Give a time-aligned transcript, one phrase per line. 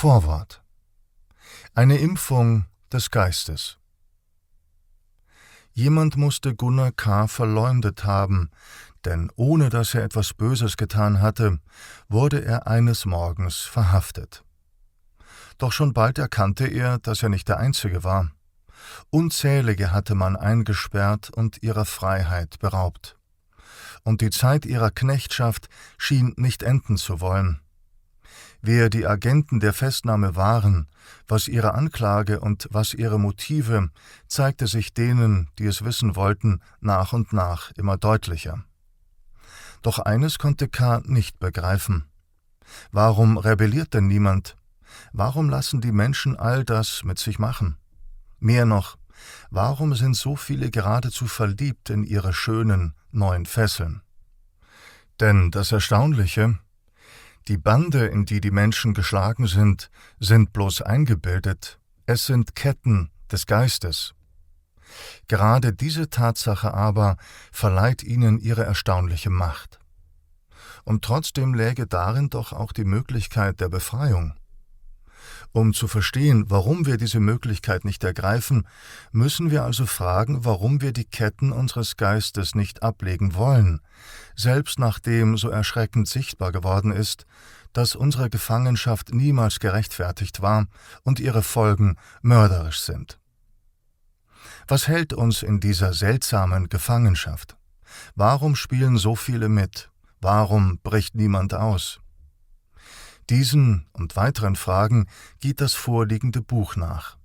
[0.00, 0.62] Vorwort
[1.74, 3.76] Eine Impfung des Geistes
[5.74, 7.26] Jemand musste Gunnar K.
[7.26, 8.50] verleumdet haben,
[9.04, 11.58] denn ohne dass er etwas Böses getan hatte,
[12.08, 14.42] wurde er eines Morgens verhaftet.
[15.58, 18.30] Doch schon bald erkannte er, dass er nicht der Einzige war.
[19.10, 23.18] Unzählige hatte man eingesperrt und ihrer Freiheit beraubt.
[24.04, 27.60] Und die Zeit ihrer Knechtschaft schien nicht enden zu wollen.
[28.62, 30.86] Wer die Agenten der Festnahme waren,
[31.26, 33.90] was ihre Anklage und was ihre Motive,
[34.26, 38.64] zeigte sich denen, die es wissen wollten, nach und nach immer deutlicher.
[39.82, 41.00] Doch eines konnte K.
[41.06, 42.04] nicht begreifen.
[42.92, 44.56] Warum rebelliert denn niemand?
[45.12, 47.76] Warum lassen die Menschen all das mit sich machen?
[48.38, 48.98] Mehr noch,
[49.50, 54.02] warum sind so viele geradezu verliebt in ihre schönen, neuen Fesseln?
[55.18, 56.58] Denn das Erstaunliche,
[57.50, 59.90] die Bande, in die die Menschen geschlagen sind,
[60.20, 64.14] sind bloß eingebildet, es sind Ketten des Geistes.
[65.26, 67.16] Gerade diese Tatsache aber
[67.50, 69.80] verleiht ihnen ihre erstaunliche Macht.
[70.84, 74.34] Und trotzdem läge darin doch auch die Möglichkeit der Befreiung.
[75.52, 78.68] Um zu verstehen, warum wir diese Möglichkeit nicht ergreifen,
[79.10, 83.80] müssen wir also fragen, warum wir die Ketten unseres Geistes nicht ablegen wollen,
[84.36, 87.26] selbst nachdem so erschreckend sichtbar geworden ist,
[87.72, 90.66] dass unsere Gefangenschaft niemals gerechtfertigt war
[91.02, 93.18] und ihre Folgen mörderisch sind.
[94.68, 97.56] Was hält uns in dieser seltsamen Gefangenschaft?
[98.14, 99.90] Warum spielen so viele mit?
[100.20, 102.00] Warum bricht niemand aus?
[103.30, 105.06] Diesen und weiteren Fragen
[105.38, 107.16] geht das vorliegende Buch nach.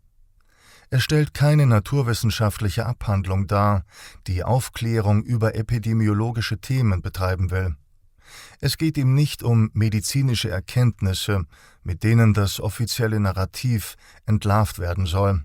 [0.91, 3.85] Es stellt keine naturwissenschaftliche Abhandlung dar,
[4.27, 7.75] die Aufklärung über epidemiologische Themen betreiben will.
[8.59, 11.45] Es geht ihm nicht um medizinische Erkenntnisse,
[11.83, 13.95] mit denen das offizielle Narrativ
[14.27, 15.43] entlarvt werden soll.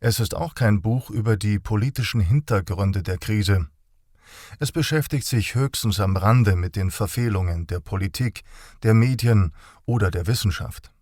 [0.00, 3.68] Es ist auch kein Buch über die politischen Hintergründe der Krise.
[4.58, 8.42] Es beschäftigt sich höchstens am Rande mit den Verfehlungen der Politik,
[8.82, 9.52] der Medien
[9.86, 10.92] oder der Wissenschaft.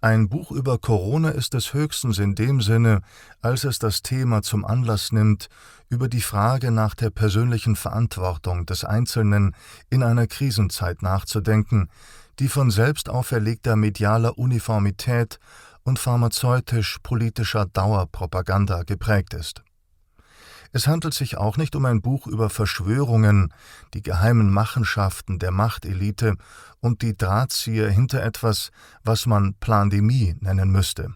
[0.00, 3.00] Ein Buch über Corona ist es höchstens in dem Sinne,
[3.40, 5.48] als es das Thema zum Anlass nimmt,
[5.88, 9.56] über die Frage nach der persönlichen Verantwortung des Einzelnen
[9.90, 11.88] in einer Krisenzeit nachzudenken,
[12.38, 15.40] die von selbst auferlegter medialer Uniformität
[15.82, 19.64] und pharmazeutisch-politischer Dauerpropaganda geprägt ist.
[20.72, 23.52] Es handelt sich auch nicht um ein Buch über Verschwörungen,
[23.94, 26.36] die geheimen Machenschaften der Machtelite
[26.80, 28.70] und die Drahtzieher hinter etwas,
[29.02, 31.14] was man Plandemie nennen müsste.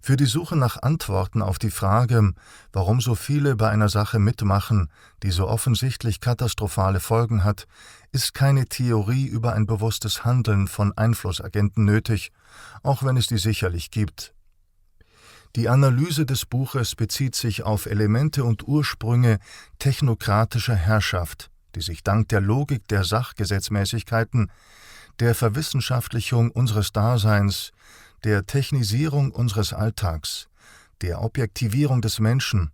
[0.00, 2.34] Für die Suche nach Antworten auf die Frage,
[2.74, 4.90] warum so viele bei einer Sache mitmachen,
[5.22, 7.66] die so offensichtlich katastrophale Folgen hat,
[8.12, 12.32] ist keine Theorie über ein bewusstes Handeln von Einflussagenten nötig,
[12.82, 14.34] auch wenn es die sicherlich gibt,
[15.56, 19.38] die Analyse des Buches bezieht sich auf Elemente und Ursprünge
[19.78, 24.50] technokratischer Herrschaft, die sich dank der Logik der Sachgesetzmäßigkeiten,
[25.20, 27.70] der Verwissenschaftlichung unseres Daseins,
[28.24, 30.48] der Technisierung unseres Alltags,
[31.02, 32.72] der Objektivierung des Menschen,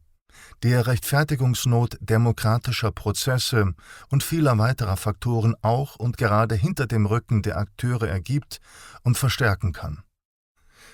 [0.63, 3.75] der Rechtfertigungsnot demokratischer Prozesse
[4.09, 8.61] und vieler weiterer Faktoren auch und gerade hinter dem Rücken der Akteure ergibt
[9.03, 10.03] und verstärken kann.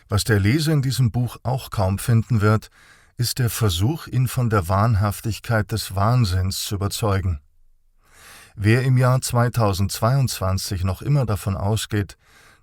[0.08, 2.70] Was der Leser in diesem Buch auch kaum finden wird,
[3.16, 7.40] ist der Versuch, ihn von der Wahnhaftigkeit des Wahnsinns zu überzeugen.
[8.54, 12.16] Wer im Jahr 2022 noch immer davon ausgeht,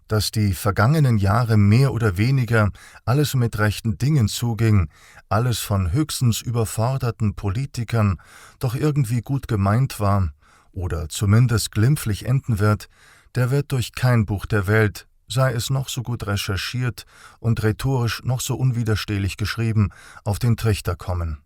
[0.08, 2.72] dass die vergangenen Jahre mehr oder weniger
[3.03, 4.90] alles mit rechten Dingen zuging,
[5.28, 8.22] alles von höchstens überforderten Politikern
[8.59, 10.32] doch irgendwie gut gemeint war
[10.72, 12.90] oder zumindest glimpflich enden wird,
[13.36, 17.06] der wird durch kein Buch der Welt sei es noch so gut recherchiert
[17.40, 19.90] und rhetorisch noch so unwiderstehlich geschrieben,
[20.24, 21.40] auf den Trichter kommen.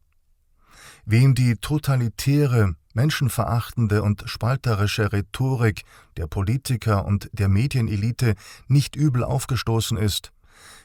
[1.06, 5.84] Wem die totalitäre, menschenverachtende und spalterische Rhetorik
[6.18, 8.36] der Politiker und der Medienelite
[8.68, 10.32] nicht übel aufgestoßen ist,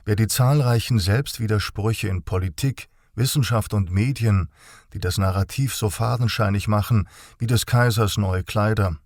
[0.05, 4.49] wer die zahlreichen Selbstwidersprüche in Politik, Wissenschaft und Medien,
[4.93, 7.09] die das Narrativ so fadenscheinig machen
[7.39, 8.97] wie des Kaisers neue Kleider,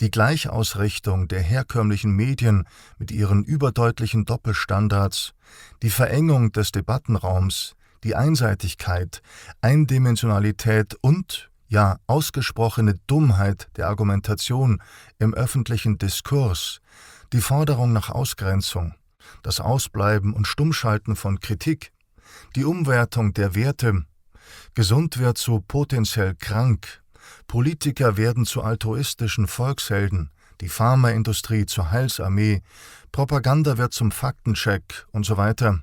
[0.00, 2.66] die Gleichausrichtung der herkömmlichen Medien
[2.98, 5.32] mit ihren überdeutlichen Doppelstandards,
[5.82, 7.74] die Verengung des Debattenraums,
[8.04, 9.22] die Einseitigkeit,
[9.60, 14.82] Eindimensionalität und, ja, ausgesprochene Dummheit der Argumentation
[15.18, 16.80] im öffentlichen Diskurs,
[17.32, 18.94] die Forderung nach Ausgrenzung,
[19.42, 21.92] das Ausbleiben und Stummschalten von Kritik,
[22.56, 24.04] die Umwertung der Werte,
[24.74, 26.99] gesund wird so potenziell krank,
[27.46, 30.30] Politiker werden zu altruistischen Volkshelden,
[30.60, 32.62] die Pharmaindustrie zur Heilsarmee,
[33.12, 35.82] Propaganda wird zum Faktencheck und so weiter.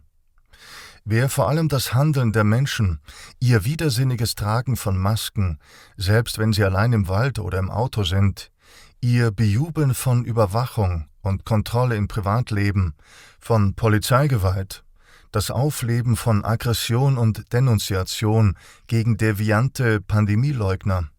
[1.04, 3.00] Wer vor allem das Handeln der Menschen,
[3.40, 5.58] ihr widersinniges Tragen von Masken,
[5.96, 8.52] selbst wenn sie allein im Wald oder im Auto sind,
[9.00, 12.94] ihr Bejubeln von Überwachung und Kontrolle im Privatleben,
[13.40, 14.84] von Polizeigewalt,
[15.32, 18.58] das Aufleben von Aggression und Denunziation
[18.88, 21.10] gegen deviante Pandemieleugner,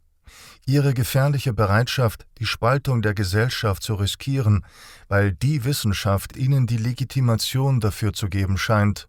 [0.68, 4.66] ihre gefährliche Bereitschaft, die Spaltung der Gesellschaft zu riskieren,
[5.08, 9.08] weil die Wissenschaft ihnen die Legitimation dafür zu geben scheint,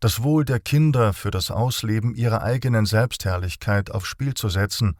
[0.00, 4.98] das Wohl der Kinder für das Ausleben ihrer eigenen Selbstherrlichkeit aufs Spiel zu setzen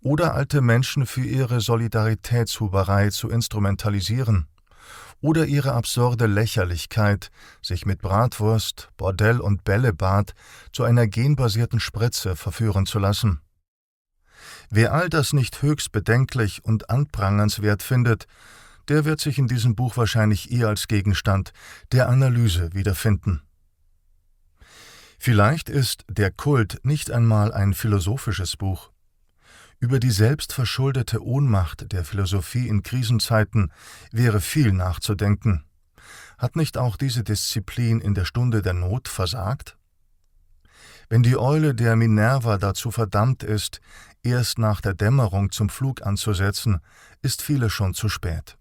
[0.00, 4.46] oder alte Menschen für ihre Solidaritätshuberei zu instrumentalisieren
[5.20, 10.34] oder ihre absurde Lächerlichkeit, sich mit Bratwurst, Bordell und Bällebad
[10.72, 13.40] zu einer genbasierten Spritze verführen zu lassen.
[14.70, 18.26] Wer all das nicht höchst bedenklich und anprangernswert findet,
[18.88, 21.52] der wird sich in diesem Buch wahrscheinlich eher als Gegenstand
[21.92, 23.42] der Analyse wiederfinden.
[25.18, 28.90] Vielleicht ist Der Kult nicht einmal ein philosophisches Buch.
[29.80, 33.72] Über die selbstverschuldete Ohnmacht der Philosophie in Krisenzeiten
[34.12, 35.64] wäre viel nachzudenken.
[36.36, 39.76] Hat nicht auch diese Disziplin in der Stunde der Not versagt?
[41.08, 43.80] Wenn die Eule der Minerva dazu verdammt ist,
[44.22, 46.80] erst nach der Dämmerung zum Flug anzusetzen,
[47.22, 48.56] ist viele schon zu spät.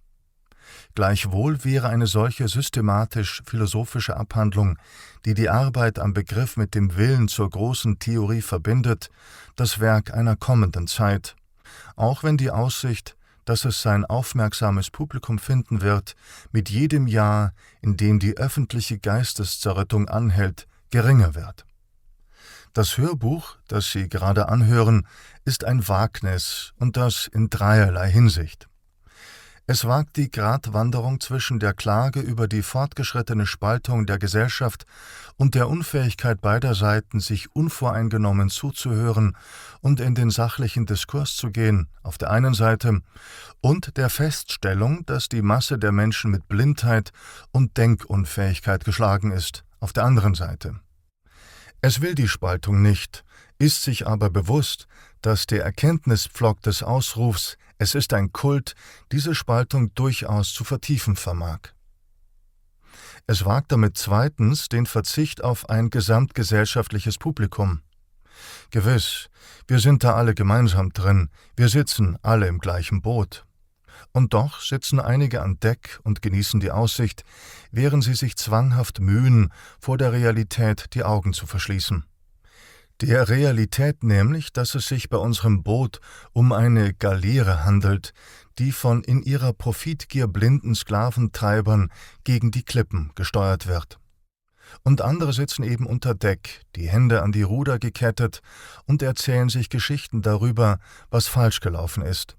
[0.95, 4.77] Gleichwohl wäre eine solche systematisch-philosophische Abhandlung,
[5.25, 9.09] die die Arbeit am Begriff mit dem Willen zur großen Theorie verbindet,
[9.55, 11.35] das Werk einer kommenden Zeit,
[11.95, 13.15] auch wenn die Aussicht,
[13.45, 16.15] dass es sein aufmerksames Publikum finden wird,
[16.51, 21.66] mit jedem Jahr, in dem die öffentliche Geisteszerrettung anhält, geringer wird.
[22.77, 25.07] Das Hörbuch, das Sie gerade anhören,
[25.45, 28.67] ist ein Wagnis und das in dreierlei Hinsicht.
[29.65, 34.85] Es wagt die Gratwanderung zwischen der Klage über die fortgeschrittene Spaltung der Gesellschaft
[35.37, 39.35] und der Unfähigkeit beider Seiten, sich unvoreingenommen zuzuhören
[39.81, 43.01] und in den sachlichen Diskurs zu gehen, auf der einen Seite,
[43.59, 47.11] und der Feststellung, dass die Masse der Menschen mit Blindheit
[47.49, 50.79] und Denkunfähigkeit geschlagen ist, auf der anderen Seite.
[51.81, 53.23] Es will die Spaltung nicht,
[53.59, 54.87] ist sich aber bewusst,
[55.21, 58.73] dass der Erkenntnispflock des Ausrufs es ist ein Kult,
[59.11, 61.59] diese Spaltung durchaus zu vertiefen vermag.
[63.27, 67.81] Es wagt damit zweitens den Verzicht auf ein gesamtgesellschaftliches Publikum.
[68.71, 69.29] Gewiss,
[69.67, 73.46] wir sind da alle gemeinsam drin, wir sitzen alle im gleichen Boot.
[74.13, 77.23] Und doch sitzen einige an Deck und genießen die Aussicht,
[77.71, 82.05] während sie sich zwanghaft mühen, vor der Realität die Augen zu verschließen.
[83.01, 85.99] Der Realität nämlich, dass es sich bei unserem Boot
[86.33, 88.11] um eine Galeere handelt,
[88.57, 91.91] die von in ihrer Profitgier blinden Sklaventreibern
[92.23, 93.99] gegen die Klippen gesteuert wird.
[94.83, 98.41] Und andere sitzen eben unter Deck, die Hände an die Ruder gekettet
[98.85, 100.79] und erzählen sich Geschichten darüber,
[101.11, 102.35] was falsch gelaufen ist.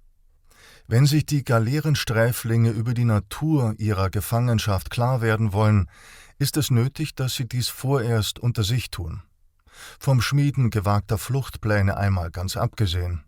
[0.88, 5.88] Wenn sich die Galeerensträflinge über die Natur ihrer Gefangenschaft klar werden wollen,
[6.38, 9.22] ist es nötig, dass sie dies vorerst unter sich tun
[9.98, 13.24] vom Schmieden gewagter Fluchtpläne einmal ganz abgesehen.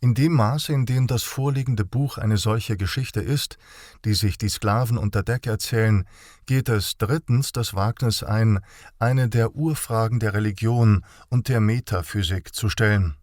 [0.00, 3.56] In dem Maße, in dem das vorliegende Buch eine solche Geschichte ist,
[4.04, 6.04] die sich die Sklaven unter Deck erzählen,
[6.46, 8.60] geht es drittens das Wagnis ein,
[8.98, 13.16] eine der Urfragen der Religion und der Metaphysik zu stellen.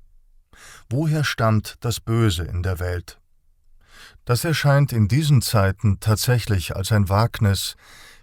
[0.90, 3.21] Woher stammt das Böse in der Welt?
[4.26, 7.76] Das erscheint in diesen Zeiten tatsächlich als ein Wagnis,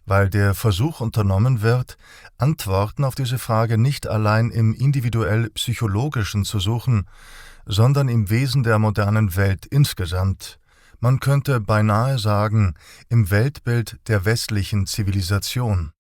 [0.07, 1.99] weil der Versuch unternommen wird,
[2.39, 7.07] Antworten auf diese Frage nicht allein im individuell psychologischen zu suchen,
[7.67, 10.59] sondern im Wesen der modernen Welt insgesamt,
[11.01, 12.75] man könnte beinahe sagen,
[13.09, 15.93] im Weltbild der westlichen Zivilisation.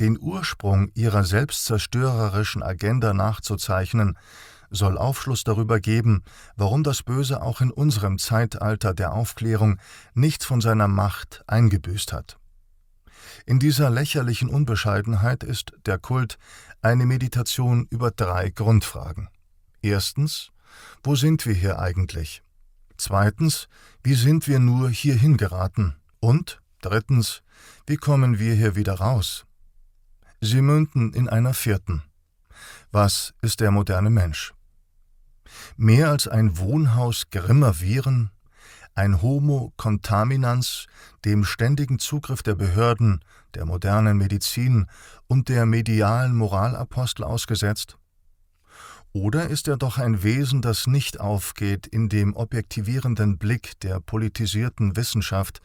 [0.00, 4.18] Den Ursprung ihrer selbstzerstörerischen Agenda nachzuzeichnen,
[4.70, 6.22] soll Aufschluss darüber geben,
[6.56, 9.78] warum das Böse auch in unserem Zeitalter der Aufklärung
[10.14, 12.38] nichts von seiner Macht eingebüßt hat.
[13.44, 16.38] In dieser lächerlichen Unbescheidenheit ist der Kult
[16.80, 19.28] eine Meditation über drei Grundfragen.
[19.82, 20.50] Erstens,
[21.02, 22.42] wo sind wir hier eigentlich?
[22.96, 23.68] Zweitens,
[24.02, 25.96] wie sind wir nur hierhin geraten?
[26.20, 27.42] Und drittens,
[27.86, 29.44] wie kommen wir hier wieder raus?
[30.40, 32.02] Sie münden in einer vierten.
[32.90, 34.55] Was ist der moderne Mensch?
[35.76, 38.30] Mehr als ein Wohnhaus grimmer Viren,
[38.94, 40.86] ein Homo contaminans,
[41.24, 43.20] dem ständigen Zugriff der Behörden,
[43.54, 44.86] der modernen Medizin
[45.26, 47.98] und der medialen Moralapostel ausgesetzt?
[49.12, 54.96] Oder ist er doch ein Wesen, das nicht aufgeht in dem objektivierenden Blick der politisierten
[54.96, 55.60] Wissenschaft,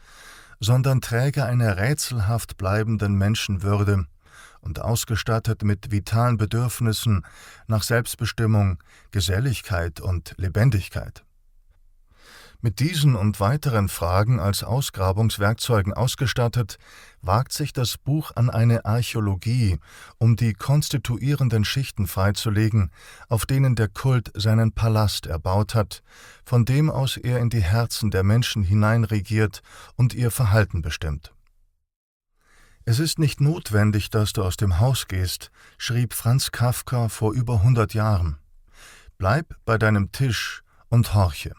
[0.58, 4.06] sondern Träger einer rätselhaft bleibenden Menschenwürde
[4.62, 7.26] und ausgestattet mit vitalen Bedürfnissen
[7.66, 11.22] nach Selbstbestimmung, Geselligkeit und Lebendigkeit?
[12.64, 16.76] Mit diesen und weiteren Fragen als Ausgrabungswerkzeugen ausgestattet,
[17.20, 19.80] wagt sich das Buch an eine Archäologie,
[20.18, 22.92] um die konstituierenden Schichten freizulegen,
[23.28, 26.04] auf denen der Kult seinen Palast erbaut hat,
[26.44, 29.62] von dem aus er in die Herzen der Menschen hineinregiert
[29.96, 31.34] und ihr Verhalten bestimmt.
[32.84, 37.62] Es ist nicht notwendig, dass du aus dem Haus gehst, schrieb Franz Kafka vor über
[37.62, 38.38] hundert Jahren.
[39.18, 41.54] Bleib bei deinem Tisch und horche.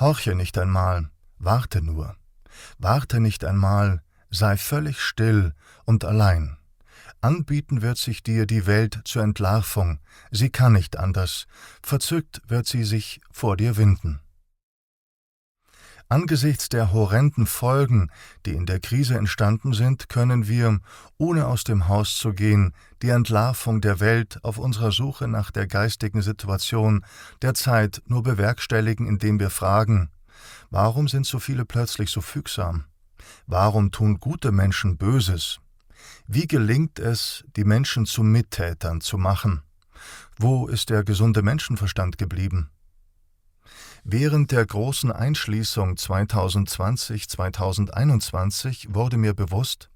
[0.00, 2.16] Horche nicht einmal, warte nur.
[2.78, 6.56] Warte nicht einmal, sei völlig still und allein.
[7.20, 10.00] Anbieten wird sich dir die Welt zur Entlarvung,
[10.32, 11.46] sie kann nicht anders,
[11.82, 14.20] verzückt wird sie sich vor dir winden.
[16.12, 18.10] Angesichts der horrenden Folgen,
[18.44, 20.78] die in der Krise entstanden sind, können wir,
[21.16, 25.66] ohne aus dem Haus zu gehen, die Entlarvung der Welt auf unserer Suche nach der
[25.66, 27.02] geistigen Situation
[27.40, 30.10] der Zeit nur bewerkstelligen, indem wir fragen,
[30.68, 32.84] warum sind so viele plötzlich so fügsam?
[33.46, 35.60] Warum tun gute Menschen Böses?
[36.26, 39.62] Wie gelingt es, die Menschen zu Mittätern zu machen?
[40.36, 42.68] Wo ist der gesunde Menschenverstand geblieben?
[44.04, 49.90] Während der großen Einschließung 2020-2021 wurde mir bewusst,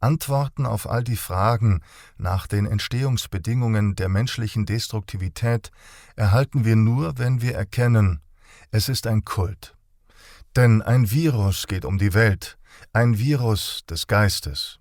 [0.00, 1.80] Antworten auf all die Fragen
[2.18, 5.70] nach den Entstehungsbedingungen der menschlichen Destruktivität
[6.16, 8.20] erhalten wir nur, wenn wir erkennen,
[8.72, 9.76] es ist ein Kult.
[10.56, 12.58] Denn ein Virus geht um die Welt,
[12.92, 14.79] ein Virus des Geistes.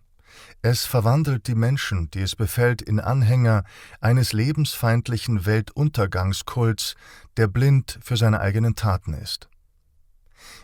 [0.61, 3.63] Es verwandelt die Menschen, die es befällt, in Anhänger
[4.01, 6.95] eines lebensfeindlichen Weltuntergangskults,
[7.37, 9.49] der blind für seine eigenen Taten ist.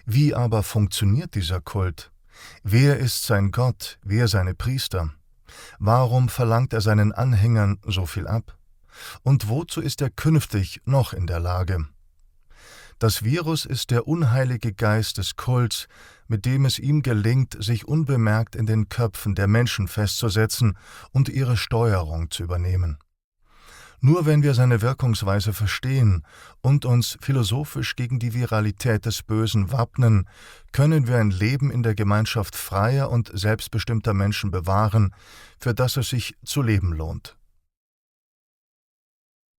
[0.05, 2.11] Wie aber funktioniert dieser Kult?
[2.63, 5.13] Wer ist sein Gott, wer seine Priester?
[5.79, 8.57] Warum verlangt er seinen Anhängern so viel ab?
[9.23, 11.87] Und wozu ist er künftig noch in der Lage?
[12.97, 15.87] Das Virus ist der unheilige Geist des Kults,
[16.27, 20.77] mit dem es ihm gelingt, sich unbemerkt in den Köpfen der Menschen festzusetzen
[21.11, 22.97] und ihre Steuerung zu übernehmen.
[23.99, 26.23] Nur wenn wir seine Wirkungsweise verstehen
[26.61, 30.29] und uns philosophisch gegen die Viralität des Bösen wappnen,
[30.71, 35.13] können wir ein Leben in der Gemeinschaft freier und selbstbestimmter Menschen bewahren,
[35.59, 37.35] für das es sich zu leben lohnt.